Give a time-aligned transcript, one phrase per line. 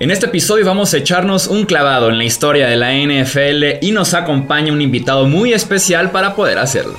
[0.00, 3.90] En este episodio vamos a echarnos un clavado en la historia de la NFL y
[3.90, 6.96] nos acompaña un invitado muy especial para poder hacerlo.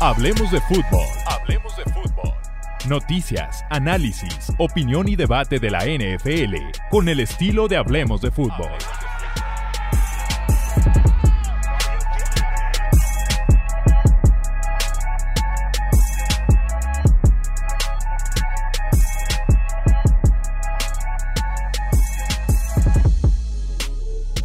[0.00, 1.06] Hablemos de fútbol.
[1.24, 2.34] Hablemos de fútbol.
[2.88, 6.56] Noticias, análisis, opinión y debate de la NFL
[6.90, 8.72] con el estilo de Hablemos de fútbol.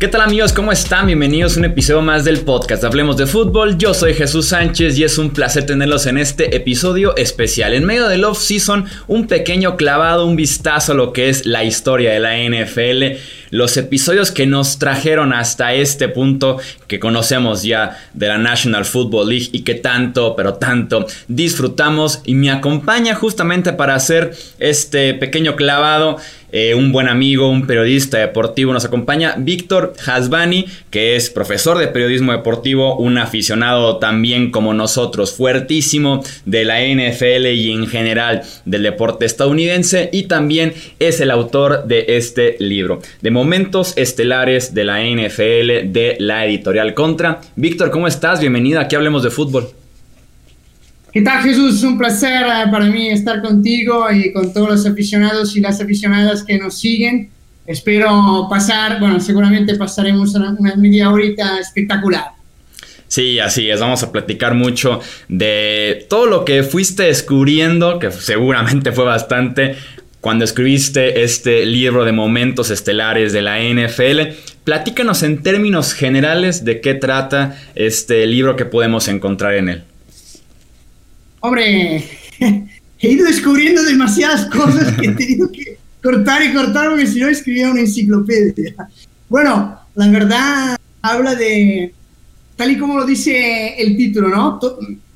[0.01, 0.51] ¿Qué tal amigos?
[0.51, 1.05] ¿Cómo están?
[1.05, 3.77] Bienvenidos a un episodio más del podcast Hablemos de Fútbol.
[3.77, 7.75] Yo soy Jesús Sánchez y es un placer tenerlos en este episodio especial.
[7.75, 12.13] En medio del off-season, un pequeño clavado, un vistazo a lo que es la historia
[12.13, 13.19] de la NFL
[13.51, 16.57] los episodios que nos trajeron hasta este punto
[16.87, 22.33] que conocemos ya de la National Football League y que tanto, pero tanto disfrutamos y
[22.33, 26.17] me acompaña justamente para hacer este pequeño clavado.
[26.51, 31.87] Eh, un buen amigo, un periodista deportivo nos acompaña, Víctor Hasbani, que es profesor de
[31.87, 38.83] periodismo deportivo, un aficionado también como nosotros, fuertísimo de la NFL y en general del
[38.83, 43.01] deporte estadounidense y también es el autor de este libro.
[43.21, 47.41] De momentos estelares de la NFL de la editorial Contra.
[47.55, 48.41] Víctor, ¿cómo estás?
[48.41, 49.80] Bienvenido, aquí hablemos de fútbol.
[51.11, 51.83] ¿Qué tal Jesús?
[51.83, 56.41] Un placer eh, para mí estar contigo y con todos los aficionados y las aficionadas
[56.41, 57.29] que nos siguen.
[57.67, 62.27] Espero pasar, bueno, seguramente pasaremos una, media horita espectacular.
[63.09, 63.81] Sí, así es.
[63.81, 69.75] Vamos a platicar mucho de todo lo que fuiste descubriendo, que seguramente fue bastante,
[70.21, 74.33] cuando escribiste este libro de momentos estelares de la NFL.
[74.63, 79.83] Platícanos en términos generales de qué trata este libro que podemos encontrar en él.
[81.41, 82.03] Hombre,
[82.39, 87.27] he ido descubriendo demasiadas cosas que he tenido que cortar y cortar porque si no
[87.27, 88.75] escribía una enciclopedia.
[89.29, 91.93] Bueno, la verdad habla de,
[92.55, 94.59] tal y como lo dice el título, ¿no?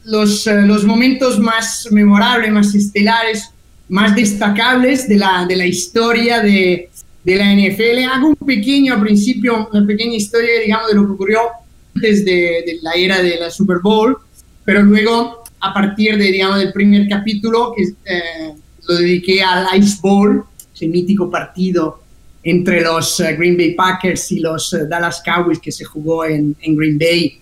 [0.03, 3.49] Los, eh, los momentos más memorables, más estelares
[3.87, 6.89] más destacables de la, de la historia de,
[7.23, 8.03] de la NFL.
[8.11, 11.39] Hago un pequeño, al principio, una pequeña historia, digamos, de lo que ocurrió
[11.95, 14.17] antes de, la era de la Super Bowl,
[14.63, 18.53] pero luego, a partir de, digamos, del primer capítulo, que eh,
[18.87, 20.43] lo dediqué al Ice Bowl,
[20.73, 22.03] ese mítico partido
[22.45, 26.55] entre los eh, Green Bay Packers y los eh, Dallas Cowboys que se jugó en,
[26.61, 27.39] en Green Bay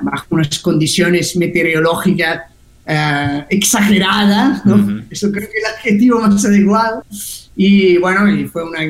[0.00, 2.42] bajo unas condiciones meteorológicas
[2.86, 5.02] eh, exagerada, ¿no?
[5.10, 7.04] Eso creo que es el adjetivo más adecuado.
[7.56, 8.80] Y bueno, y fue una,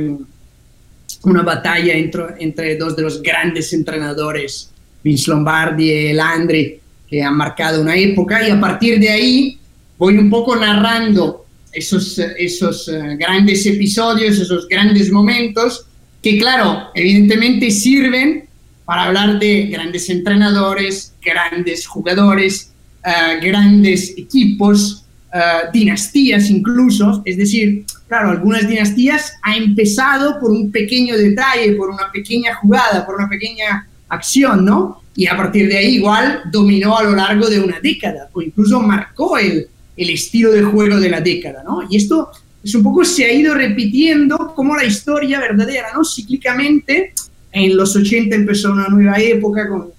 [1.23, 4.71] una batalla entre, entre dos de los grandes entrenadores,
[5.03, 8.47] Vince Lombardi y Landry, que han marcado una época.
[8.47, 9.59] Y a partir de ahí
[9.99, 15.87] voy un poco narrando esos, esos eh, grandes episodios, esos grandes momentos,
[16.23, 18.45] que claro, evidentemente sirven
[18.85, 22.73] para hablar de grandes entrenadores, grandes jugadores,
[23.05, 30.71] eh, grandes equipos, eh, dinastías incluso, es decir, claro, algunas dinastías ha empezado por un
[30.71, 35.03] pequeño detalle, por una pequeña jugada, por una pequeña acción, ¿no?
[35.17, 38.81] Y a partir de ahí igual dominó a lo largo de una década o incluso
[38.81, 41.81] marcó el, el estilo de juego de la década, ¿no?
[41.89, 42.31] Y esto
[42.63, 46.05] es un poco se ha ido repitiendo como la historia verdadera, ¿no?
[46.05, 47.13] Cíclicamente,
[47.53, 49.93] en los 80 empezó una nueva época con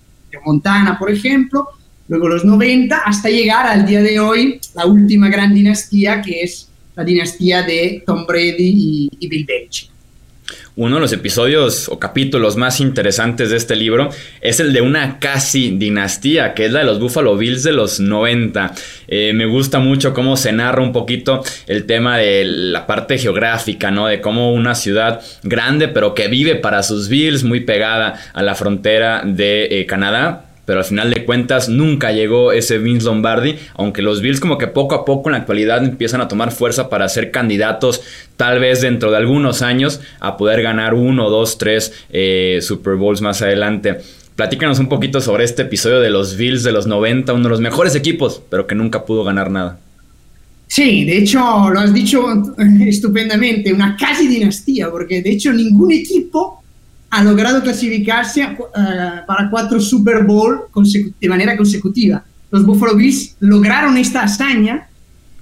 [0.44, 1.68] Montana, por ejemplo,
[2.08, 6.68] luego los 90, hasta llegar al día de hoy, la última gran dinastía, que es
[6.96, 9.90] la dinastía de Tom Brady y, Bill Belichick.
[10.78, 14.10] Uno de los episodios o capítulos más interesantes de este libro
[14.42, 18.02] es el de una casi dinastía, que es la de los Buffalo Bills de los
[18.02, 18.74] 90.
[19.08, 23.90] Eh, me gusta mucho cómo se narra un poquito el tema de la parte geográfica,
[23.90, 24.08] ¿no?
[24.08, 28.54] De cómo una ciudad grande, pero que vive para sus Bills, muy pegada a la
[28.54, 34.02] frontera de eh, Canadá, pero al final de cuentas nunca llegó ese Vince Lombardi, aunque
[34.02, 37.08] los Bills como que poco a poco en la actualidad empiezan a tomar fuerza para
[37.10, 38.02] ser candidatos
[38.38, 43.22] tal vez dentro de algunos años a poder ganar uno, dos, tres eh, Super Bowls
[43.22, 43.98] más adelante.
[44.36, 47.62] Platícanos un poquito sobre este episodio de los Bills de los 90, uno de los
[47.62, 49.80] mejores equipos, pero que nunca pudo ganar nada.
[50.68, 51.40] Sí, de hecho
[51.70, 52.26] lo has dicho
[52.82, 56.65] estupendamente, una casi dinastía, porque de hecho ningún equipo
[57.10, 58.56] ha logrado clasificarse eh,
[59.28, 60.62] para cuatro Super Bowl
[61.20, 62.24] de manera consecutiva.
[62.52, 64.88] Los Buffalo Bills lograron esta hazaña,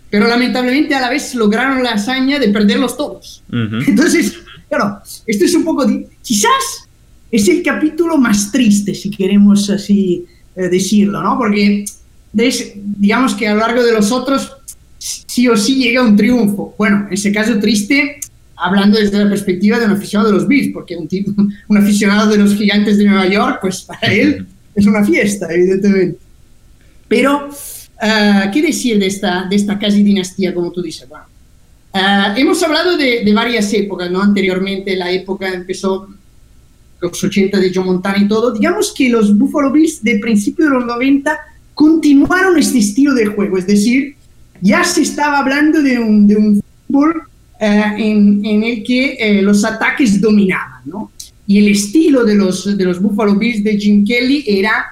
[0.09, 3.43] pero lamentablemente a la vez lograron la hazaña de perderlos todos.
[3.87, 4.37] Entonces,
[4.69, 5.85] claro, esto es un poco,
[6.21, 6.87] quizás
[7.31, 10.25] es el capítulo más triste, si queremos así
[10.55, 11.37] eh, decirlo, ¿no?
[11.37, 11.85] Porque
[12.31, 14.51] digamos que a lo largo de los otros
[14.97, 16.75] sí o sí llega un triunfo.
[16.77, 18.19] Bueno, en ese caso triste
[18.63, 21.31] hablando desde la perspectiva de un aficionado de los Bills, porque un, tipo,
[21.67, 26.17] un aficionado de los gigantes de Nueva York, pues para él es una fiesta, evidentemente.
[27.07, 31.07] Pero, uh, ¿qué decir de esta, de esta casi dinastía, como tú dices?
[31.07, 31.25] Bueno,
[31.93, 34.21] uh, hemos hablado de, de, varias épocas, ¿no?
[34.21, 36.07] Anteriormente la época empezó
[37.01, 38.53] los 80 de Joe Montana y todo.
[38.53, 41.37] Digamos que los Buffalo Bills de principio de los 90
[41.73, 44.15] continuaron este estilo de juego, es decir,
[44.61, 47.23] ya se estaba hablando de un, de un fútbol
[47.65, 51.11] en, en, el que eh, los ataques dominaban, ¿no?
[51.45, 54.85] Y el estilo de los, de los Buffalo Bills de Jim Kelly era,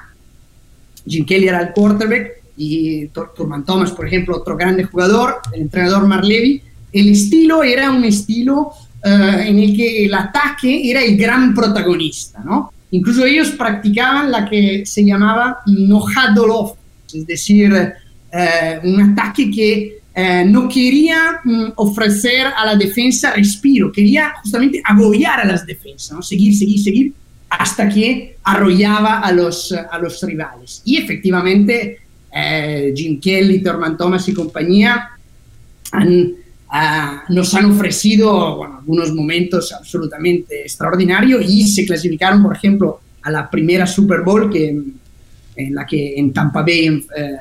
[1.05, 6.07] Jim Kelly era el quarterback y Turman Thomas, por ejemplo, otro grande jugador, el entrenador
[6.07, 8.73] Mark Levy, el estilo era un estilo
[9.03, 12.71] uh, en el que el ataque era el gran protagonista, ¿no?
[12.91, 16.73] Incluso ellos practicaban la que se llamaba no huddle off,
[17.13, 23.91] es decir, uh, un ataque que uh, no quería um, ofrecer a la defensa respiro,
[23.91, 26.21] quería justamente agobiar a las defensas, ¿no?
[26.21, 27.13] seguir, seguir, seguir,
[27.49, 30.81] hasta que arrollaba a los, a los rivales.
[30.85, 31.99] Y efectivamente,
[32.95, 35.09] Jim Kelly, Thurman Thomas y compañía
[36.73, 43.29] Uh, nos han ofrecido bueno, algunos momentos absolutamente extraordinarios y se clasificaron, por ejemplo, a
[43.29, 47.35] la primera Super Bowl que, en la que en Tampa Bay eh,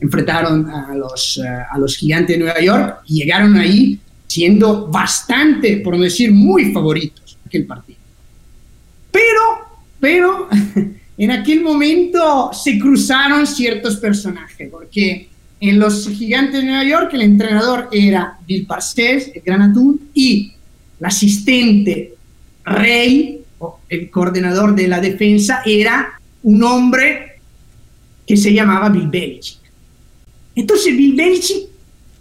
[0.00, 5.78] enfrentaron a los, uh, a los gigantes de Nueva York y llegaron ahí siendo bastante,
[5.78, 7.98] por no decir muy favoritos aquel partido.
[9.10, 9.42] Pero,
[9.98, 10.48] pero,
[11.18, 15.28] en aquel momento se cruzaron ciertos personajes, porque
[15.60, 20.52] en los Gigantes de Nueva York el entrenador era Bill Parcells, el gran atún, y
[21.00, 22.14] el asistente
[22.64, 27.40] Rey, o el coordinador de la defensa, era un hombre
[28.26, 29.57] que se llamaba Bill Belichick.
[30.60, 31.68] Entonces Bill Belichick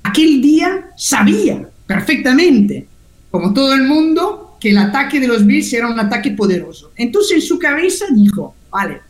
[0.03, 2.87] aquel día sabía perfectamente,
[3.31, 6.91] como todo el mundo, que el ataque de los Bills era un ataque poderoso.
[6.95, 9.01] Entonces en su cabeza dijo, vale,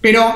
[0.00, 0.34] pero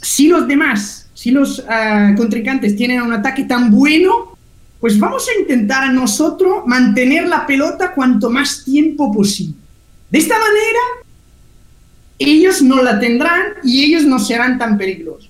[0.00, 4.38] si los demás si los uh, contrincantes tienen un ataque tan bueno,
[4.78, 9.56] pues vamos a intentar a nosotros mantener la pelota cuanto más tiempo posible.
[10.10, 10.78] De esta manera,
[12.20, 15.27] ellos no la tendrán y ellos no serán tan peligrosos.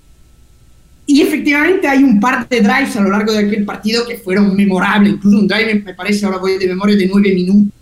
[1.10, 4.54] Y efectivamente hay un par de drives a lo largo de aquel partido que fueron
[4.54, 5.14] memorables.
[5.14, 7.72] Incluso un drive, me parece, ahora voy de memoria, de nueve minutos.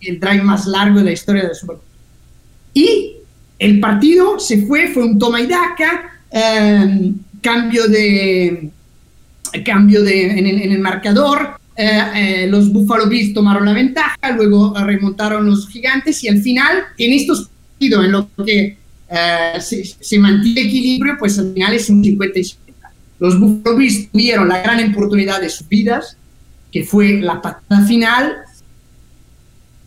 [0.00, 1.84] El drive más largo de la historia del Super Bowl.
[2.72, 3.16] Y
[3.58, 6.20] el partido se fue, fue un toma y daca.
[6.30, 7.12] Eh,
[7.42, 8.70] cambio de,
[9.62, 14.16] cambio de, en, el, en el marcador, eh, eh, los Buffalo Bills tomaron la ventaja,
[14.34, 18.78] luego remontaron los gigantes y al final, en estos partidos en los que
[19.14, 22.92] eh, se, se, mantiene equilibrio, pues al final es un 50 y 50.
[23.20, 26.16] Los Buffalo Bills tuvieron la gran oportunidad de sus vidas,
[26.72, 28.32] que fue la patada final.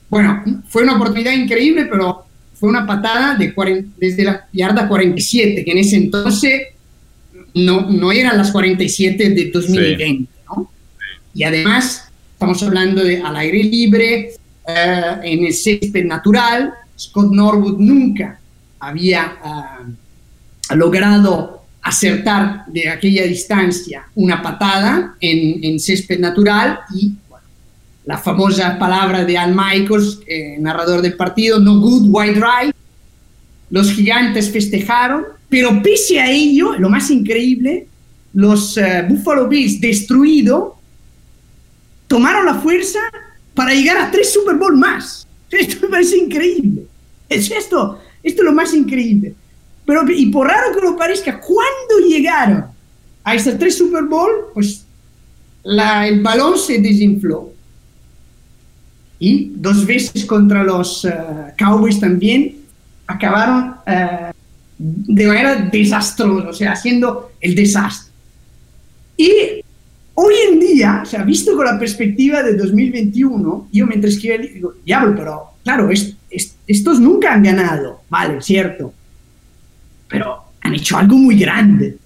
[0.09, 5.65] Bueno, fue una oportunidad increíble, pero fue una patada de 40, desde la yarda 47,
[5.65, 6.61] que en ese entonces
[7.53, 10.27] no, no eran las 47 de 2020, sí.
[10.47, 10.71] ¿no?
[11.33, 14.31] Y además, estamos hablando de al aire libre,
[14.65, 16.73] uh, en el césped natural.
[16.97, 18.39] Scott Norwood nunca
[18.79, 27.13] había uh, logrado acertar de aquella distancia una patada en, césped natural y
[28.05, 32.75] la famosa palabra de Al Michaels, eh, narrador del partido, no good, white right.
[33.69, 37.87] Los gigantes festejaron, pero pese a ello, lo más increíble,
[38.33, 40.73] los uh, Buffalo Bills destruidos
[42.07, 42.99] tomaron la fuerza
[43.53, 45.27] para llegar a tres Super Bowl más.
[45.49, 46.83] Esto me parece increíble.
[47.29, 49.33] Es esto, esto es lo más increíble.
[49.85, 52.65] Pero, y por raro que lo parezca, cuando llegaron
[53.23, 54.85] a estos tres Super Bowl, pues
[55.63, 57.51] la, el balón se desinfló.
[59.19, 61.09] Y dos veces contra los uh,
[61.57, 62.57] Cowboys también
[63.07, 64.31] acabaron uh,
[64.77, 68.11] de manera desastrosa, o sea, haciendo el desastre.
[69.17, 69.31] Y
[70.13, 74.73] hoy en día, o sea, visto con la perspectiva de 2021, yo mientras escribía digo,
[74.85, 76.15] diablo, pero claro, es,
[76.67, 78.93] estos nunca han ganado, vale, cierto,
[80.07, 81.97] pero han hecho algo muy grande.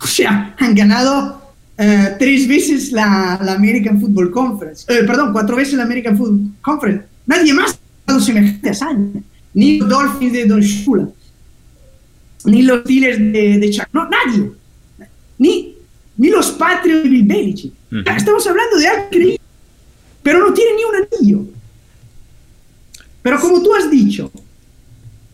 [0.00, 5.56] O sea, han ganado uh, tres veces la, la, American Football Conference, uh, perdón, cuatro
[5.56, 7.04] veces la American Football Conference.
[7.26, 7.72] Nadie más
[8.06, 9.20] ha dado semejante hazaña,
[9.52, 11.08] ni los Dolphins de Don Shula
[12.44, 14.50] ni los Steelers de, de Chuck, no, nadie,
[15.38, 15.76] ni,
[16.16, 17.72] ni los Patriots de Bill Belichick.
[18.16, 19.40] Estamos hablando de algo increíble,
[20.22, 21.59] pero no tiene ni un anillo.
[23.22, 24.30] Pero como tú has dicho,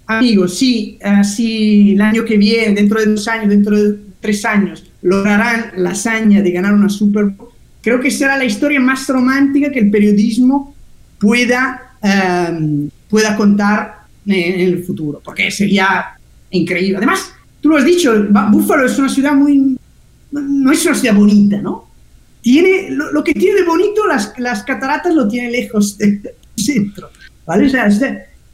[0.06, 4.44] amigos, si, uh, si el año que viene, dentro de dos años, dentro de tres
[4.44, 7.50] años, lograrán la hazaña de ganar una Super Bowl,
[7.82, 10.74] creo que será la historia más romántica que el periodismo
[11.18, 16.18] pueda, em, pueda contar en, el futuro, porque sería
[16.50, 16.96] increíble.
[16.96, 19.78] Además, tú lo has dicho, Buffalo es una ciudad muy...
[20.32, 21.86] no es una ciudad bonita, ¿no?
[22.40, 26.22] Tiene, lo, que tiene de bonito, las, las cataratas lo tiene lejos del
[26.56, 27.10] centro,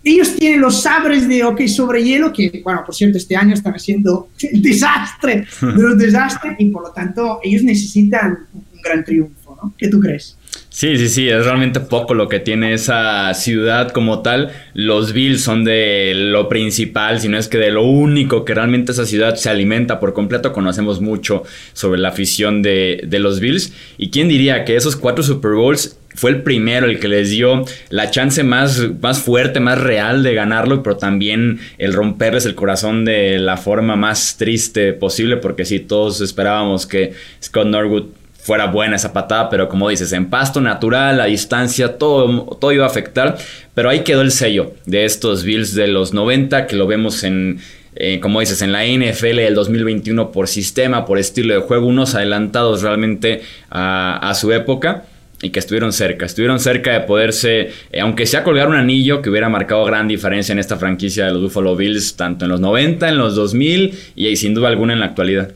[0.05, 3.75] ellos tienen los sabres de hockey sobre hielo, que, bueno, por cierto, este año están
[3.75, 9.42] haciendo el desastre de los desastres, y por lo tanto ellos necesitan un gran triunfo,
[9.63, 9.75] ¿no?
[9.79, 10.37] ¿Qué tú crees?
[10.69, 14.53] Sí, sí, sí, es realmente poco lo que tiene esa ciudad como tal.
[14.75, 19.07] Los Bills son de lo principal, sino es que de lo único que realmente esa
[19.07, 20.53] ciudad se alimenta por completo.
[20.53, 21.43] Conocemos mucho
[21.75, 23.73] sobre la afición de, de los Bills.
[23.99, 27.65] ¿Y quién diría que esos cuatro Super Bowls fue el primero el que les dio
[27.91, 33.05] la chance más, más fuerte, más real de ganarlo, pero también el romperles el corazón
[33.05, 38.05] de la forma más triste posible, porque sí, todos esperábamos que Scott Norwood
[38.43, 42.85] fuera buena esa patada, pero como dices, en pasto natural, a distancia, todo, todo iba
[42.85, 43.39] a afectar,
[43.75, 47.61] pero ahí quedó el sello de estos Bills de los 90, que lo vemos en,
[47.95, 52.15] eh, como dices, en la NFL del 2021 por sistema, por estilo de juego, unos
[52.15, 55.05] adelantados realmente a su época
[55.43, 59.29] y que estuvieron cerca, estuvieron cerca de poderse, eh, aunque sea colgar un anillo que
[59.29, 63.09] hubiera marcado gran diferencia en esta franquicia de los Buffalo Bills, tanto en los 90,
[63.09, 65.51] en los 2000 y, sin duda alguna en la actualidad.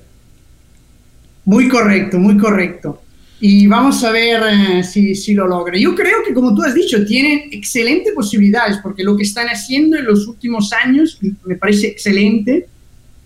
[1.46, 3.02] Muy correcto, muy correcto.
[3.40, 5.78] Y vamos a ver eh, si, si, lo logra.
[5.78, 9.96] Yo creo que, como tú has dicho, tienen excelentes posibilidades, porque lo que están haciendo
[9.96, 12.66] en los últimos años me parece excelente.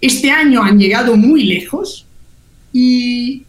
[0.00, 2.06] Este año han llegado muy lejos
[2.72, 3.44] y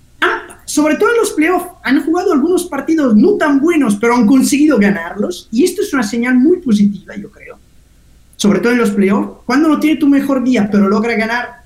[0.71, 4.77] sobre todo en los playoffs, han jugado algunos partidos no tan buenos, pero han conseguido
[4.79, 5.49] ganarlos.
[5.51, 7.59] Y esto es una señal muy positiva, yo creo.
[8.37, 9.41] Sobre todo en los playoffs.
[9.45, 11.60] Cuando no tiene tu mejor día, pero logra ganar,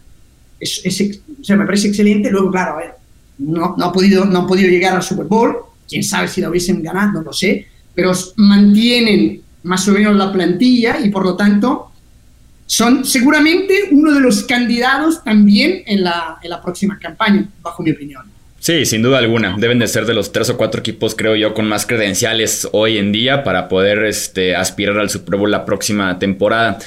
[0.60, 0.82] es,
[1.40, 2.30] o sea, me parece excelente.
[2.30, 2.92] Luego, claro, a ver,
[3.38, 5.58] no, no, ha podido, no ha podido llegar al Super Bowl.
[5.88, 7.68] Quién sabe si lo hubiesen ganado, no lo sé.
[7.94, 11.92] Pero mantienen más o menos la plantilla y por lo tanto
[12.68, 17.92] son seguramente uno de los candidatos también en la, en la próxima campaña, bajo mi
[17.92, 18.24] opinión.
[18.60, 19.56] Sí, sin duda alguna.
[19.60, 22.98] Deben de ser de los tres o cuatro equipos, creo yo, con más credenciales hoy
[22.98, 26.80] en día para poder este, aspirar al Super Bowl la próxima temporada.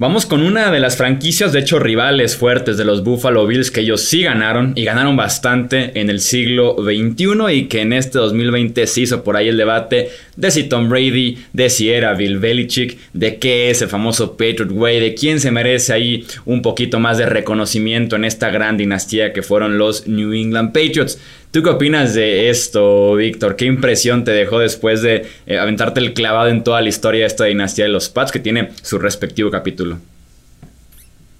[0.00, 3.80] Vamos con una de las franquicias, de hecho rivales fuertes de los Buffalo Bills, que
[3.80, 8.86] ellos sí ganaron y ganaron bastante en el siglo XXI y que en este 2020
[8.86, 12.96] se hizo por ahí el debate de si Tom Brady, de si era Bill Belichick,
[13.12, 17.18] de qué es el famoso Patriot Way, de quién se merece ahí un poquito más
[17.18, 21.18] de reconocimiento en esta gran dinastía que fueron los New England Patriots.
[21.50, 23.56] ¿Tú qué opinas de esto, Víctor?
[23.56, 27.26] ¿Qué impresión te dejó después de eh, aventarte el clavado en toda la historia de
[27.26, 29.98] esta dinastía de los Pats, que tiene su respectivo capítulo?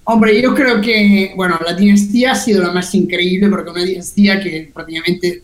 [0.03, 4.41] Hombre, yo creo que, bueno, la dinastía ha sido la más increíble porque una dinastía
[4.41, 5.43] que prácticamente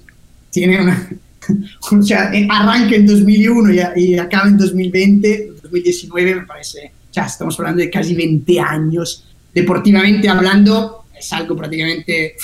[0.51, 1.09] tiene una,
[1.91, 7.25] o sea, eh, arranca en 2001 y, y, acaba en 2020, 2019 me parece, ya
[7.25, 12.35] estamos hablando de casi 20 años, deportivamente hablando, es algo prácticamente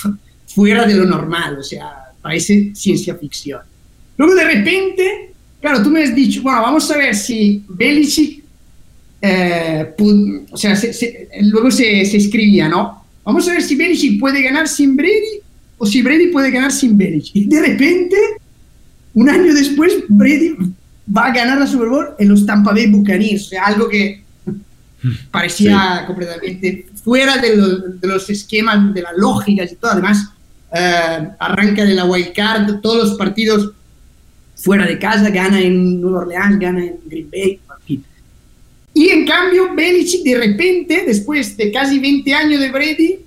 [0.46, 3.60] fuera de lo normal, o sea, parece ciencia ficción.
[4.16, 8.42] Luego de repente, claro, tú me has dicho, bueno, vamos a ver si Belichick,
[9.20, 9.94] eh,
[10.50, 10.74] o sea,
[11.42, 13.04] luego se, se, escribía, ¿no?
[13.24, 15.40] Vamos a ver si Belichick puede ganar sin Brady
[15.76, 17.36] o si Brady puede ganar sin Belichick.
[17.36, 18.16] Y de repente,
[19.12, 20.56] un año después, Brady
[21.14, 24.24] va a ganar la Super Bowl en los Tampa Bay Buccaneers, o sea, algo que
[25.30, 27.54] parecía completamente fuera de,
[28.00, 29.90] de, los esquemas, de las lógicas y todo.
[29.90, 30.33] Además,
[30.76, 33.72] eh, arranca de la wild card, todos los partidos
[34.56, 37.60] fuera de casa, gana en Nueva Orleans, gana en Green Bay,
[38.92, 43.18] Y en cambio, Belichick de repente, después de casi 20 años de Brady,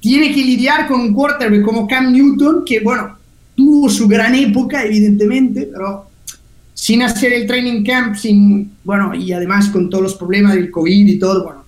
[0.00, 3.18] tiene que lidiar con un quarterback como Cam Newton, que bueno,
[3.54, 6.06] tuvo su gran época, evidentemente, pero
[6.72, 11.06] sin hacer el training camp, sin, bueno, y además con todos los problemas del COVID
[11.06, 11.62] y todo,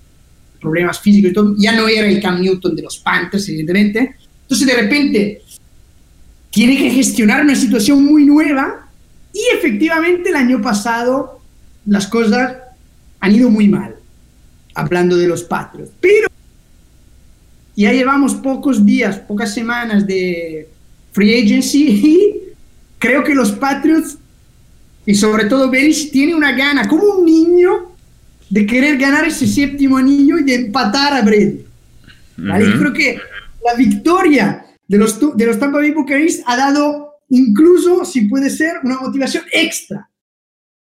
[0.59, 4.17] problemas físicos y todo, ya no era el Cam Newton de los Panthers, evidentemente,
[4.53, 5.43] entonces de repente
[6.51, 8.87] tiene que gestionar una situación muy nueva
[9.33, 11.41] y efectivamente el año pasado
[11.87, 12.57] las cosas
[13.19, 13.97] han ido muy mal,
[14.75, 15.91] hablando de los Patriots.
[16.03, 16.29] Pero
[17.75, 20.69] ya llevamos pocos días, pocas semanas de
[21.13, 22.35] free agency y
[22.99, 24.19] creo que los Patriots
[25.07, 27.95] y sobre todo Belichick tiene una gana, como un niño,
[28.51, 31.65] de querer ganar ese séptimo anillo y de empatar a Brady.
[32.37, 33.32] Yo creo que
[33.65, 38.77] la victoria de los, de los Tampa Bay Buccaneers ha dado incluso, si puede ser,
[38.85, 40.09] una motivación extra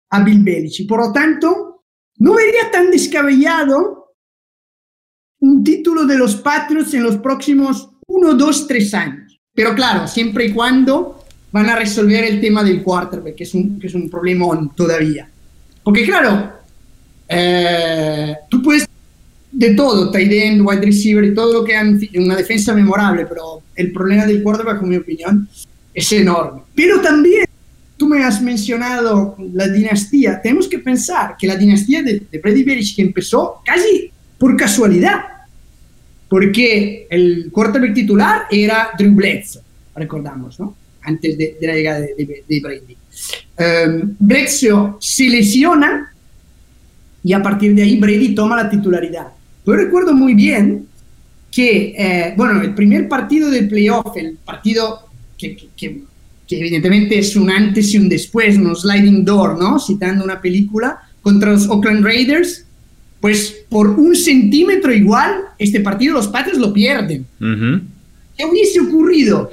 [0.10, 0.88] a Bill Belichick.
[0.88, 1.84] Por lo tanto,
[2.18, 4.16] no vería tan descabellado
[5.40, 9.40] un título de los Patriots en los próximos 1, 2, 3 años.
[9.54, 13.80] Pero claro, siempre y cuando van a resolver el tema del quarterback, que es un,
[13.80, 15.30] que es un problemón todavía.
[15.84, 16.52] Porque claro,
[17.28, 18.88] eh, tú puedes
[19.56, 23.62] de todo, tight end, wide receiver y todo lo que han una defensa memorable, pero
[23.74, 25.48] el problema del quarterback, en mi opinión,
[25.94, 26.64] es enorme.
[26.76, 27.46] Pero también,
[27.96, 32.64] tú me has mencionado la dinastía, tenemos que pensar que la dinastía de, de Brady
[32.64, 35.24] Belichick empezó casi por casualidad,
[36.28, 39.62] porque el quarterback titular era Drew Bledsoe,
[39.96, 40.76] recordamos, ¿no?
[41.02, 42.98] Antes de, de la llegada de, Brady.
[43.58, 44.18] Um,
[45.00, 46.12] se lesiona
[47.24, 49.28] y a partir de ahí Brady toma la titularidad.
[49.66, 50.88] Yo recuerdo muy bien
[51.52, 55.08] que, eh, bueno, el primer partido del playoff, el partido
[55.38, 56.02] que, que, que,
[56.48, 59.80] que, evidentemente es un antes y un después, un sliding door, ¿no?
[59.80, 62.66] Citando una película, contra los Oakland Raiders,
[63.20, 67.26] pues por un centímetro igual, este partido los Patriots lo pierden.
[67.42, 67.82] Uh -huh.
[68.38, 69.50] ¿Qué hubiese ocurrido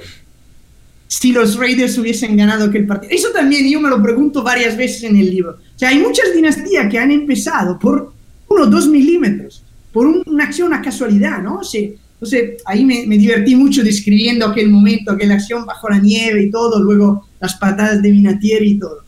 [1.07, 3.11] si los Raiders hubiesen ganado aquel partido?
[3.11, 5.53] Eso también yo me lo pregunto varias veces en el libro.
[5.53, 8.13] O sea, hay muchas dinastías que han empezado por
[8.49, 9.62] uno o dos milímetros
[9.93, 11.59] por una acción, una casualidad, ¿no?
[11.59, 15.99] O sea, entonces ahí me, me, divertí mucho describiendo aquel momento, aquella acción bajo la
[15.99, 19.03] nieve y todo, luego las patadas de Vinatieri y todo.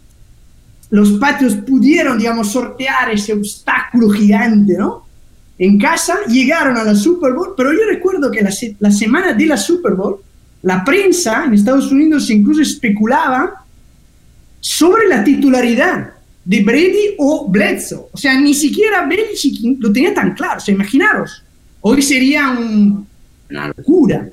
[0.92, 5.06] Los patios pudieron, digamos, sortear ese obstáculo gigante, ¿no?
[5.58, 9.46] En casa llegaron a la Super Bowl, pero yo recuerdo que la, la semana de
[9.46, 10.18] la Super Bowl,
[10.62, 13.65] la prensa en Estados Unidos incluso especulaba
[14.60, 16.14] sobre la titularidad
[16.46, 18.08] de Brady o Bledsoe.
[18.12, 20.58] O sea, ni siquiera Belichick lo tenía tan claro.
[20.58, 21.44] O sea, imaginaros,
[21.82, 23.08] hoy sería un,
[23.50, 24.30] una locura.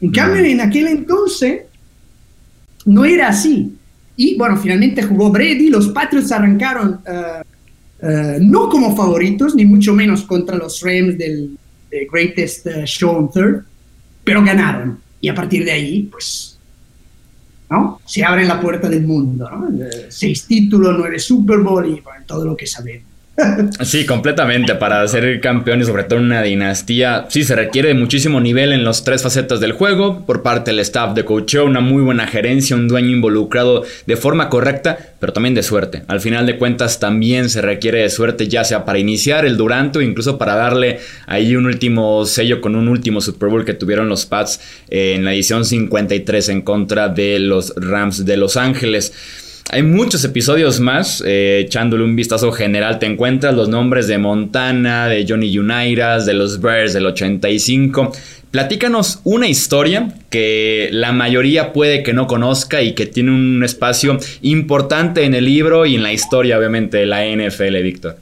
[0.00, 1.62] En cambio, en aquel entonces
[2.84, 3.72] no era así.
[4.14, 9.92] Y bueno, finalmente jugó Brady, los Patriots arrancaron uh, uh, no como favoritos, ni mucho
[9.92, 11.58] menos contra los Rams del,
[11.90, 13.64] del Greatest uh, Show on Third,
[14.24, 15.00] pero ganaron.
[15.20, 16.55] Y a partir de ahí, pues
[17.70, 18.00] ¿no?
[18.04, 19.68] Se abre la puerta del mundo, ¿no?
[20.08, 23.15] Seis títulos, nueve Super Bowl y bueno, todo lo que sabemos.
[23.82, 24.74] Sí, completamente.
[24.74, 28.72] Para ser campeón y sobre todo en una dinastía, sí se requiere de muchísimo nivel
[28.72, 32.26] en las tres facetas del juego, por parte del staff de coacheo, una muy buena
[32.26, 36.02] gerencia, un dueño involucrado de forma correcta, pero también de suerte.
[36.08, 39.98] Al final de cuentas también se requiere de suerte, ya sea para iniciar el Durante
[39.98, 44.08] o incluso para darle ahí un último sello con un último Super Bowl que tuvieron
[44.08, 49.12] los Pats en la edición 53 en contra de los Rams de Los Ángeles.
[49.70, 55.08] Hay muchos episodios más, eh, echándole un vistazo general te encuentras los nombres de Montana,
[55.08, 58.12] de Johnny Unitas, de los Bears del 85.
[58.52, 64.18] Platícanos una historia que la mayoría puede que no conozca y que tiene un espacio
[64.42, 68.18] importante en el libro y en la historia, obviamente, de la NFL, Víctor.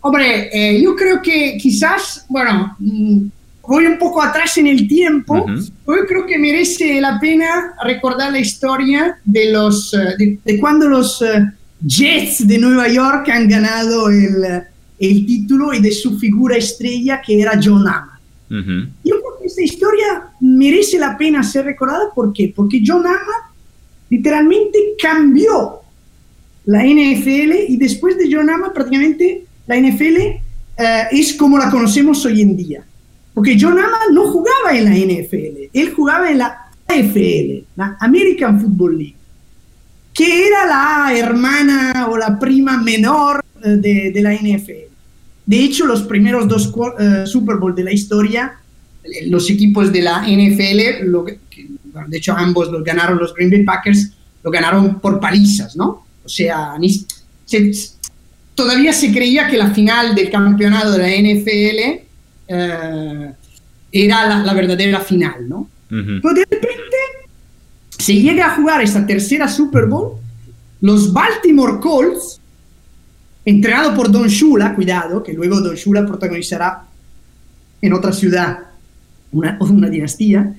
[0.00, 2.74] Hombre, eh, yo creo que quizás, bueno,
[3.66, 5.72] voy un poco atrás en el tiempo, uh -huh.
[5.86, 11.20] yo creo que merece la pena recordar la historia de los de, de cuando los
[11.22, 11.46] uh,
[11.84, 14.44] Jets de Nueva York han ganado el,
[14.98, 18.20] el, título y de su figura estrella que era John Amma.
[18.50, 18.88] Uh -huh.
[19.04, 20.08] Yo creo que esta historia
[20.40, 22.52] merece la pena ser recordada ¿por qué?
[22.54, 23.38] porque John Amma
[24.10, 25.80] literalmente cambió
[26.66, 30.18] la NFL y después de John Amma prácticamente la NFL
[30.78, 32.84] uh, es como la conocemos hoy en día.
[33.34, 38.60] Porque John Amma no jugaba en la NFL, él jugaba en la AFL, la American
[38.60, 39.16] Football League,
[40.12, 44.92] que era la hermana o la prima menor de, de la NFL.
[45.46, 48.58] De hecho, los primeros dos uh, Super Bowl de la historia,
[49.26, 54.12] los equipos de la NFL, lo, de hecho ambos los ganaron los Green Bay Packers,
[54.42, 56.06] lo ganaron por palizas, ¿no?
[56.24, 56.74] O sea,
[57.44, 57.72] se,
[58.54, 62.11] todavía se creía que la final del campeonato de la NFL
[62.52, 63.32] eh,
[63.92, 65.68] era la, la, verdadera final, ¿no?
[65.90, 66.20] Uh -huh.
[66.22, 66.96] Pero de repente
[67.98, 70.18] se llega a jugar esta tercera Super Bowl,
[70.80, 72.40] los Baltimore Colts,
[73.44, 76.84] entrenado por Don Shula, cuidado, que luego Don Shula protagonizará
[77.80, 78.58] en otra ciudad
[79.32, 80.54] una, una dinastía,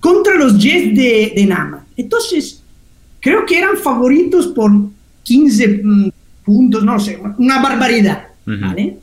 [0.00, 1.84] contra los Jets de, de Nama.
[1.96, 2.62] Entonces,
[3.20, 4.70] creo que eran favoritos por
[5.22, 6.10] 15 mm,
[6.44, 8.60] puntos, no sé, una barbaridad, uh -huh.
[8.60, 8.98] ¿vale?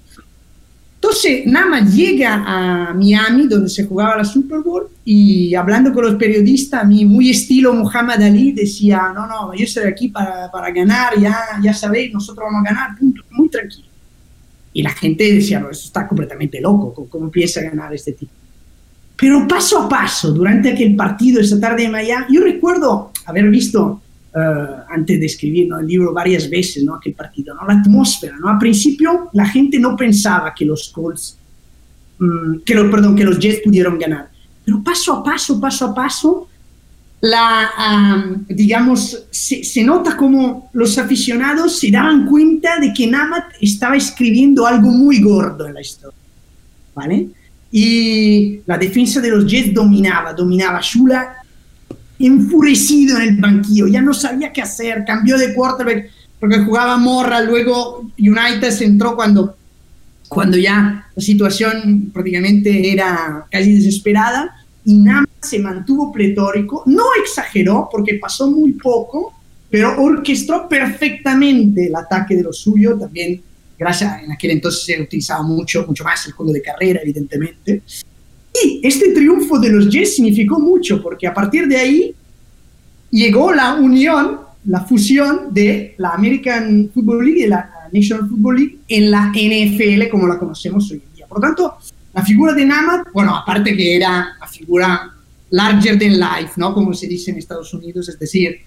[1.05, 6.15] Entonces, Nama llega a Miami, donde se jugaba la Super Bowl, y hablando con los
[6.15, 10.71] periodistas, a mí, muy estilo Muhammad Ali, decía, no, no, yo estoy aquí para, para
[10.71, 13.87] ganar, ya, ya sabéis, nosotros vamos a ganar, punto, muy tranquilo.
[14.73, 18.31] Y la gente decía, no, eso está completamente loco, ¿cómo, cómo piensa ganar este tipo?
[19.15, 24.01] Pero paso a paso, durante aquel partido esa tarde en Miami, yo recuerdo haber visto
[24.35, 25.79] Uh, antes de escribir ¿no?
[25.79, 26.95] el libro varias veces, ¿no?
[26.95, 27.65] aquel partido, ¿no?
[27.65, 28.35] la atmósfera.
[28.37, 28.49] ¿no?
[28.49, 31.37] Al principio la gente no pensaba que los Colts,
[32.19, 34.27] um, que los, perdón, que los Jets pudieron ganar,
[34.65, 36.49] pero paso a paso, paso a paso,
[37.21, 44.67] la, digamos, se, nota como los aficionados se daban cuenta de que Namat estaba escribiendo
[44.67, 46.19] algo muy gordo en la historia,
[46.93, 47.29] ¿vale?
[47.71, 50.81] Y la defensa de los Jets dominaba, dominaba.
[50.81, 51.37] Shula
[52.19, 57.41] enfurecido en el banquillo, ya no sabía qué hacer, cambió de quarterback porque jugaba Morra,
[57.41, 59.55] luego United se entró cuando,
[60.27, 67.89] cuando ya la situación prácticamente era casi desesperada y Namat se mantuvo pletórico, no exageró
[67.91, 69.33] porque pasó muy poco,
[69.69, 73.41] pero orquestó perfectamente el ataque de lo suyo, también
[73.77, 77.81] gracias, en aquel entonces se utilizaba mucho, mucho más el juego de carrera, evidentemente.
[78.63, 82.15] Y este triunfo de los Jets significó mucho, porque a partir de ahí
[83.11, 88.77] llegó la unión, la fusión de la American Football League y la National Football League
[88.87, 91.27] en la NFL como la conocemos hoy en día.
[91.27, 91.77] Por lo tanto,
[92.13, 95.11] la figura de Namath, bueno, aparte que era la figura
[95.49, 96.73] larger than life, ¿no?
[96.73, 98.57] Como se dice en Estados Unidos, es decir,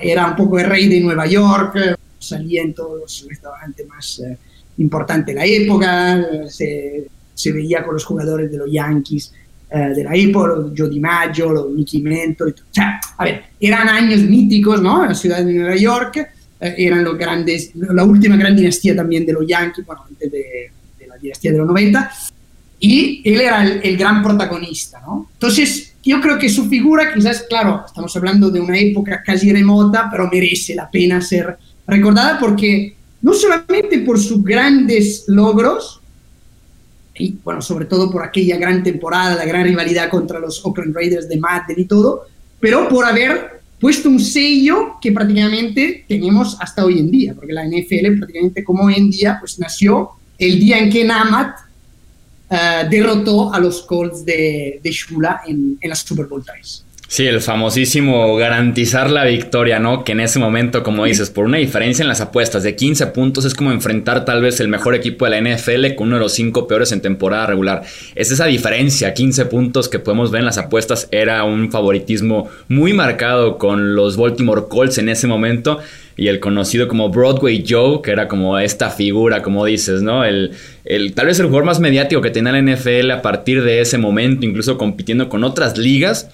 [0.00, 1.76] era un poco el rey de Nueva York,
[2.18, 4.38] salía en todos los restaurantes más eh,
[4.78, 9.32] importantes de la época, se, se, veía con los jugadores de los Yankees
[9.70, 14.82] eh, de la época, Joe DiMaggio, Mickey Mentor, o sea, a ver, eran años míticos,
[14.82, 15.02] ¿no?
[15.02, 16.16] En la ciudad de Nueva York,
[16.60, 20.70] eh, eran los grandes, la última gran dinastía también de los Yankees, bueno, antes de
[21.06, 22.10] la dinastía de los 90,
[22.80, 25.30] y él era el, el gran protagonista, ¿no?
[25.32, 30.08] Entonces, yo creo que su figura, quizás, claro, estamos hablando de una época casi remota,
[30.10, 36.01] pero merece la pena ser recordada porque no solamente por sus grandes logros,
[37.14, 41.28] y bueno, sobre todo por aquella gran temporada, la gran rivalidad contra los Oakland Raiders
[41.28, 42.26] de Madden y todo,
[42.58, 47.66] pero por haber puesto un sello que prácticamente tenemos hasta hoy en día, porque la
[47.66, 51.56] NFL prácticamente como hoy en día, pues nació el día en que Namat
[52.48, 56.84] eh, derrotó a los Colts de, de Shula en, en la Super Bowl 3.
[57.12, 60.02] Sí, el famosísimo garantizar la victoria, ¿no?
[60.02, 63.44] Que en ese momento, como dices, por una diferencia en las apuestas de 15 puntos
[63.44, 66.32] es como enfrentar tal vez el mejor equipo de la NFL con uno de los
[66.32, 67.82] cinco peores en temporada regular.
[68.14, 72.94] Es esa diferencia, 15 puntos que podemos ver en las apuestas, era un favoritismo muy
[72.94, 75.80] marcado con los Baltimore Colts en ese momento
[76.16, 80.24] y el conocido como Broadway Joe, que era como esta figura, como dices, ¿no?
[80.24, 80.52] El,
[80.86, 83.98] el, tal vez el jugador más mediático que tenía la NFL a partir de ese
[83.98, 86.30] momento, incluso compitiendo con otras ligas,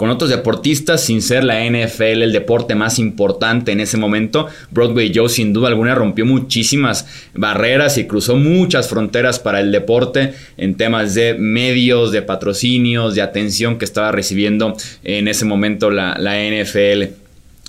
[0.00, 4.46] con otros deportistas, sin ser la NFL el deporte más importante en ese momento.
[4.70, 10.32] Broadway Joe sin duda alguna rompió muchísimas barreras y cruzó muchas fronteras para el deporte
[10.56, 16.16] en temas de medios, de patrocinios, de atención que estaba recibiendo en ese momento la,
[16.18, 17.12] la NFL.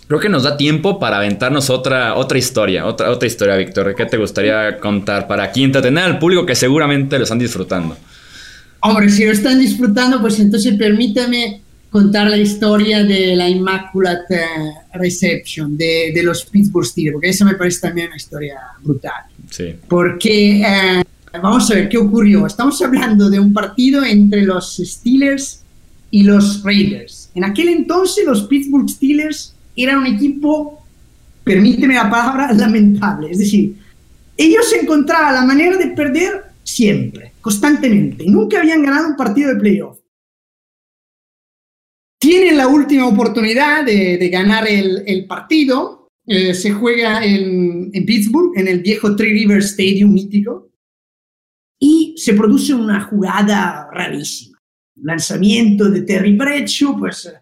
[0.08, 3.94] Creo que nos da tiempo para aventarnos otra, otra historia, otra, otra historia, Víctor.
[3.94, 7.98] ¿Qué te gustaría contar para aquí entretener al público que seguramente lo están disfrutando?
[8.80, 14.39] Hombre, si lo están disfrutando, pues entonces permítame contar la historia de la Immaculate
[14.93, 19.25] Reception de, de, los Pittsburgh Steelers, porque esa me parece también una historia brutal.
[19.49, 19.75] Sí.
[19.89, 22.47] Porque, eh, vamos a ver, ¿qué ocurrió?
[22.47, 25.63] Estamos hablando de un partido entre los Steelers
[26.12, 27.30] y los Raiders.
[27.36, 30.82] En aquel entonces los Pittsburgh Steelers era un equipo,
[31.43, 33.32] permíteme la palabra, lamentable.
[33.32, 33.75] Es decir,
[34.38, 38.23] ellos encontraban la manera de perder siempre, constantemente.
[38.27, 40.01] Nunca habían ganado un partido de playoff.
[42.22, 46.08] Tienen la última oportunidad de, de ganar el, el partido.
[46.28, 50.70] Eh, se juega en, en, Pittsburgh, en el viejo Three River Stadium mítico.
[51.80, 54.60] Y se produce una jugada rarísima.
[54.98, 57.34] Lanzamiento de Terry Bradshaw, pues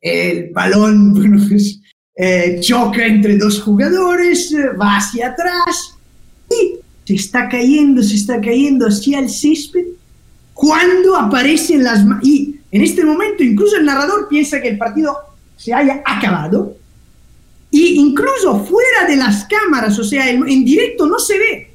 [0.00, 1.80] el balón bueno, pues,
[2.16, 5.96] eh, choca entre dos jugadores, eh, va hacia atrás
[6.50, 9.86] y se está cayendo, se está cayendo hacia el césped
[10.54, 12.04] cuando aparecen las...
[12.24, 15.16] Y en este momento incluso el narrador piensa que el partido
[15.56, 16.76] se haya acabado
[17.70, 21.74] y incluso fuera de las cámaras, o sea, en, directo no se ve.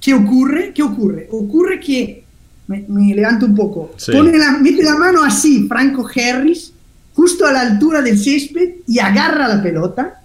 [0.00, 0.72] ¿Qué ocurre?
[0.74, 1.28] ¿Qué ocurre?
[1.30, 2.24] Ocurre que,
[2.66, 4.10] me, me levanto un poco, sí.
[4.10, 6.72] pone la, mete la mano así, Franco Harris,
[7.14, 10.22] justo a la altura del césped y agarra la pelota,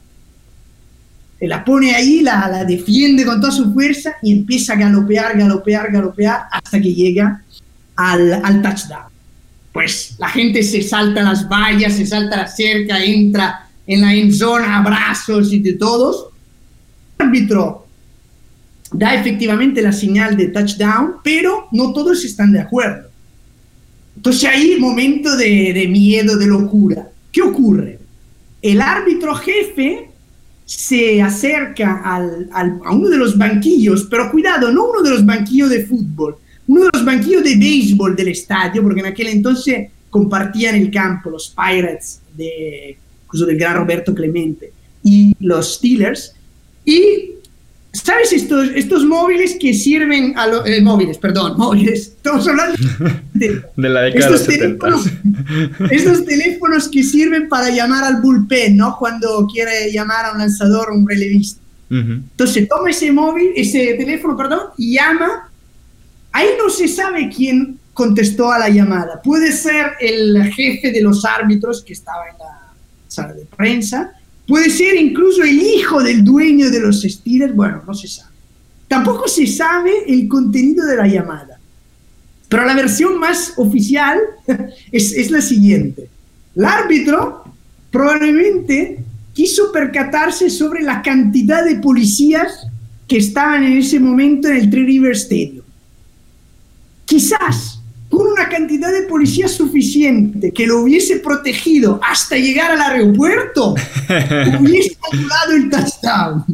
[1.42, 5.92] la pone ahí, la, la, defiende con toda su fuerza y empieza a galopear, galopear,
[5.92, 7.44] galopear hasta que llega
[7.96, 9.09] al, al touchdown.
[9.80, 14.80] Pues la gente se salta las vallas, se salta la cerca, entra en la endzona,
[14.80, 16.28] abrazos y de todos.
[17.18, 17.88] El árbitro
[18.92, 23.08] da efectivamente la señal de touchdown, pero no todos están de acuerdo.
[24.18, 27.08] Entonces ahí momento de, miedo, de locura.
[27.32, 28.00] ¿Qué ocurre?
[28.62, 30.10] El árbitro jefe
[30.66, 35.70] se acerca al, a uno de los banquillos, pero cuidado, no uno de los banquillos
[35.70, 36.36] de fútbol,
[36.70, 41.32] uno de los banquillos de béisbol del estadio, porque en aquel entonces compartían el campo
[41.32, 44.72] los Pirates de, incluso del gran Roberto Clemente
[45.04, 46.36] y los Steelers.
[46.86, 47.32] Y
[47.92, 50.68] ¿Sabes estos, estos móviles que sirven a los...
[50.68, 52.14] Eh, móviles, perdón, móviles.
[52.18, 52.78] Estamos hablando
[53.34, 55.06] de, la década estos de teléfonos,
[55.90, 58.96] estos teléfonos que sirven para llamar al bullpen, ¿no?
[59.00, 61.60] Cuando quiere llamar a un lanzador o un relevista.
[61.90, 65.49] Entonces toma ese móvil, ese teléfono, perdón, y llama.
[66.32, 69.22] Ahí no se sabe quién contestó a la llamada.
[69.22, 72.74] Puede ser el jefe de los árbitros que estaba en la
[73.08, 74.14] sala de prensa
[74.50, 78.34] Puede ser incluso el hijo del dueño de los Steelers, bueno, no se sabe.
[78.88, 81.60] Tampoco se sabe el contenido de la llamada.
[82.48, 84.18] Pero la versión más oficial
[84.92, 86.10] es, es la siguiente.
[86.56, 87.44] El árbitro
[87.92, 92.66] probablemente quiso percatarse sobre la cantidad de policías
[93.08, 95.59] que estaban en ese momento en el Three River Stadium.
[97.10, 103.74] Quizás con una cantidad de policía suficiente que lo hubiese protegido hasta llegar al aeropuerto,
[104.60, 106.46] hubiese anulado el touchdown.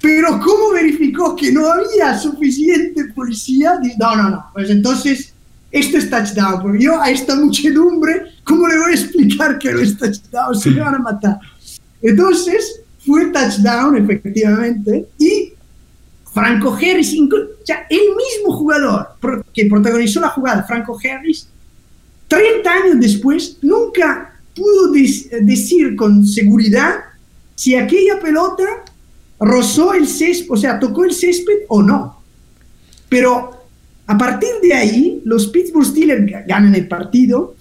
[0.00, 3.78] Pero ¿cómo verificó que no había suficiente policía?
[3.98, 4.44] No, no, no.
[4.54, 5.34] Pues entonces,
[5.70, 6.62] esto es touchdown.
[6.62, 10.58] Porque yo a esta muchedumbre, ¿cómo le voy a explicar que no es touchdown?
[10.58, 11.40] Se me van a matar.
[12.00, 15.52] Entonces, fue touchdown, efectivamente, y
[16.32, 19.08] Franco Harris, el mismo jugador
[19.52, 21.48] que protagonizó la jugada, Franco Harris,
[22.28, 26.96] 30 años después, nunca pudo decir con seguridad
[27.54, 28.84] si aquella pelota
[29.40, 32.22] rozó el césped, o sea, tocó el césped o no.
[33.08, 33.58] Pero
[34.06, 37.56] a partir de ahí, los Pittsburgh Steelers ganan el partido,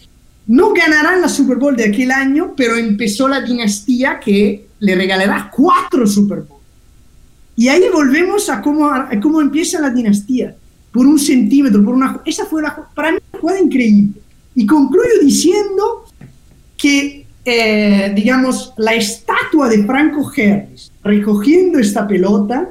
[0.47, 5.51] no ganarán la Super Bowl de aquel año, pero empezó la dinastía que le regalará
[5.53, 6.56] cuatro Super Bowl.
[7.57, 8.87] Y ahí volvemos a cómo,
[9.19, 10.55] cómo empieza la dinastía,
[10.91, 12.21] por un centímetro, por una...
[12.23, 14.21] Esa fue la, para mí una jugada increíble.
[14.53, 16.05] Y concluyo diciendo
[16.77, 22.69] que, eh, digamos, la estatua de Franco Harris recogiendo esta pelota,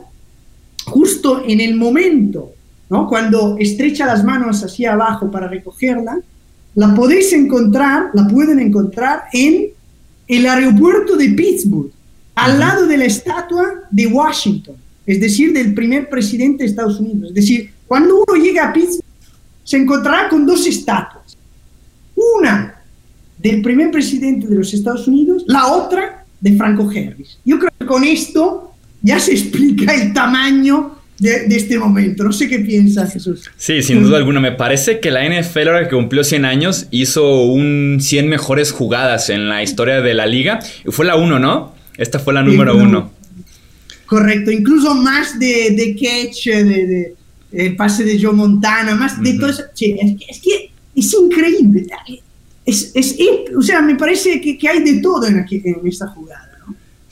[0.84, 2.52] justo en el momento,
[2.88, 3.08] ¿no?
[3.08, 6.20] cuando estrecha las manos hacia abajo para recogerla,
[6.76, 9.66] la podéis encontrar, la pueden encontrar en
[10.28, 11.90] el aeropuerto de Pittsburgh
[12.36, 17.30] al lado de la estatua de Washington, es decir, del primer presidente de Estados Unidos.
[17.30, 19.04] Es decir, cuando uno llega a Pittsburgh,
[19.64, 21.36] se encontrará con dos estatuas.
[22.14, 22.80] Una
[23.38, 27.38] del primer presidente de los Estados Unidos, la otra de Franco Harris.
[27.44, 28.72] Yo creo que con esto
[29.02, 32.24] ya se explica el tamaño de, este momento.
[32.24, 33.50] No sé qué piensas, Jesús.
[33.56, 34.40] Sí, sin duda alguna.
[34.40, 39.30] Me parece que la NFL, ahora que cumplió 100 años, hizo un 100 mejores jugadas
[39.30, 40.60] en la historia de la liga.
[40.86, 41.75] Fue la 1, ¿no?
[41.96, 43.12] Esta fue la número uno.
[44.06, 47.14] Correcto, incluso más de, de catch, de,
[47.50, 49.62] de pase de Joe Montana, más de todo eso.
[49.62, 51.86] es, que, es, increíble.
[52.64, 53.16] Es, es,
[53.56, 56.45] o sea, me parece que, que hay de todo en, aquí, en esta jugada.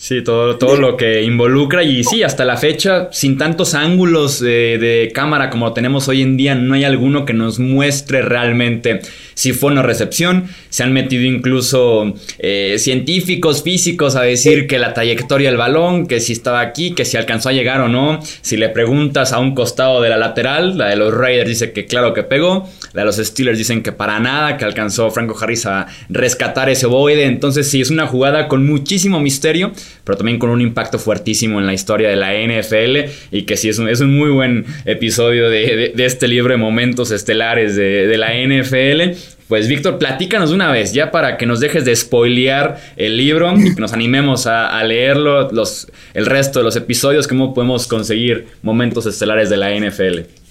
[0.05, 5.11] Sí, todo, todo lo que involucra y sí, hasta la fecha, sin tantos ángulos de,
[5.15, 9.01] cámara como tenemos hoy en día, no hay alguno que nos muestre realmente
[9.33, 10.45] si fue una recepción.
[10.69, 16.21] Se han metido incluso eh, científicos, físicos a decir que la trayectoria del balón, que
[16.21, 18.21] si estaba aquí, que si alcanzó a llegar o no.
[18.43, 21.87] Si le preguntas a un costado de la lateral, la de los Raiders dice que
[21.87, 25.87] claro que pegó, de los Steelers dicen que para nada, que alcanzó Franco Harris a
[26.09, 27.25] rescatar ese ovoide.
[27.25, 29.73] Entonces sí, es una jugada con muchísimo misterio
[30.05, 33.69] pero también con un impacto fuertísimo en la historia de la NFL y que sí
[33.69, 38.33] es un, es un muy buen episodio de, este libro de momentos estelares de, la
[38.35, 39.17] NFL.
[39.49, 43.75] Pues Víctor, platícanos una vez, ya para que nos dejes de spoilear el libro y
[43.75, 49.07] que nos animemos a, leerlo, los, el resto de los episodios, cómo podemos conseguir momentos
[49.07, 50.44] estelares de la NFL.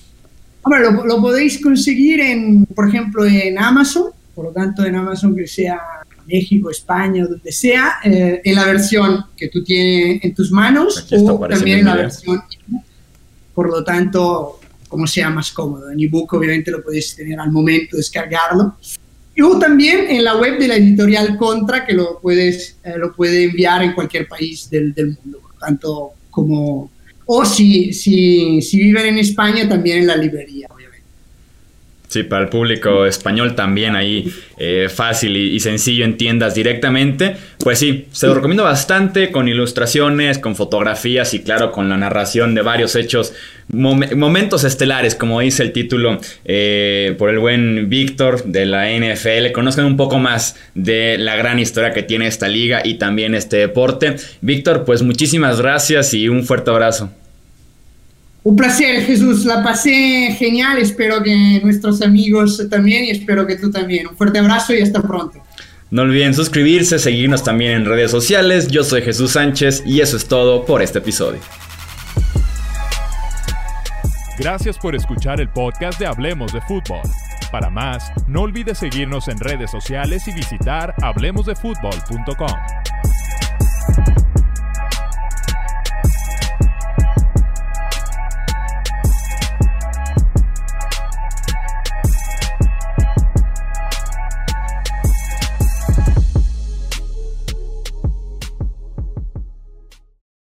[0.64, 5.36] Hombre, lo, lo podéis conseguir en, por ejemplo, en Amazon, por lo tanto en Amazon
[5.36, 5.80] que sea
[6.26, 11.48] México, España, donde sea, eh, en la versión que tú tienes en tus manos o
[11.48, 12.42] también en la versión
[13.54, 15.92] Por lo tanto, como sea más cómodo.
[15.92, 18.78] En ebook obviamente lo puedes tener al momento de descargarlo.
[19.44, 23.46] O también en la web de la editorial Contra, que lo puedes eh, lo puede
[23.46, 25.40] enviar en cualquier país del, del, mundo.
[25.42, 26.92] Por lo tanto, como...
[27.26, 30.68] O si, si, si viven en España, también en la librería.
[32.14, 37.36] Sí, para el público español también ahí eh, fácil y, sencillo en tiendas directamente.
[37.58, 42.54] Pues sí, se lo recomiendo bastante con ilustraciones, con fotografías y claro con la narración
[42.54, 43.34] de varios hechos,
[43.70, 49.52] momentos estelares como dice el título eh, por el buen Víctor de la NFL.
[49.52, 53.58] Conozcan un poco más de la gran historia que tiene esta liga y también este
[53.58, 54.18] deporte.
[54.42, 57.10] Víctor, pues muchísimas gracias y un fuerte abrazo.
[58.44, 59.46] Un placer, Jesús.
[59.46, 60.78] La pasé genial.
[60.78, 64.08] Espero que nuestros amigos también y espero que tú también.
[64.08, 65.42] Un fuerte abrazo y hasta pronto.
[65.92, 68.68] No olviden suscribirse, seguirnos también en redes sociales.
[68.68, 71.40] Yo soy Jesús Sánchez y eso es todo por este episodio.
[74.40, 77.02] Gracias por escuchar el podcast de Hablemos de Fútbol.
[77.52, 83.13] Para más, no olvides seguirnos en redes sociales y visitar hablemosdefutbol.com.